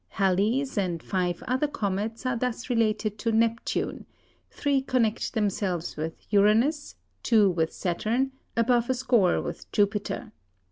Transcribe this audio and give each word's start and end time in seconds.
Halley's, 0.17 0.79
and 0.79 1.03
five 1.03 1.43
other 1.47 1.67
comets 1.67 2.25
are 2.25 2.35
thus 2.35 2.71
related 2.71 3.19
to 3.19 3.31
Neptune; 3.31 4.07
three 4.49 4.81
connect 4.81 5.35
themselves 5.35 5.95
with 5.95 6.25
Uranus, 6.31 6.95
two 7.21 7.51
with 7.51 7.71
Saturn, 7.71 8.31
above 8.57 8.89
a 8.89 8.95
score 8.95 9.39
with 9.43 9.71
Jupiter. 9.71 10.31